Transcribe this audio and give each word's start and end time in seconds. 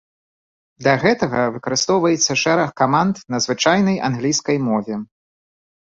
Для 0.83 0.93
гэтага 1.03 1.39
выкарыстоўваецца 1.59 2.39
шэраг 2.47 2.69
каманд 2.83 3.15
на 3.35 3.45
звычайнай 3.49 4.05
англійскай 4.13 4.57
мове. 4.73 4.95